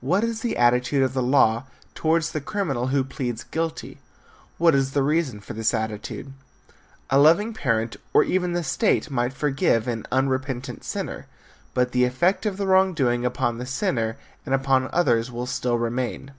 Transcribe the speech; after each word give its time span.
What 0.00 0.24
is 0.24 0.40
the 0.40 0.56
attitude 0.56 1.02
of 1.02 1.12
the 1.12 1.22
law 1.22 1.64
towards 1.94 2.32
the 2.32 2.40
criminal 2.40 2.86
who 2.86 3.04
pleads 3.04 3.44
guilty? 3.44 3.98
What 4.56 4.74
is 4.74 4.92
the 4.92 5.02
reason 5.02 5.38
for 5.38 5.52
this 5.52 5.74
attitude? 5.74 6.32
A 7.10 7.18
loving 7.18 7.52
parent 7.52 7.98
or 8.14 8.24
even 8.24 8.54
the 8.54 8.64
state 8.64 9.10
might 9.10 9.34
forgive 9.34 9.86
an 9.86 10.06
unrepentant 10.10 10.82
sinner, 10.82 11.26
but 11.74 11.92
the 11.92 12.04
effect 12.06 12.46
of 12.46 12.56
the 12.56 12.66
wrong 12.66 12.94
doing 12.94 13.26
upon 13.26 13.58
the 13.58 13.66
sinner 13.66 14.16
and 14.46 14.54
upon 14.54 14.88
others 14.94 15.30
may 15.30 15.44
still 15.44 15.76
remain. 15.76 16.32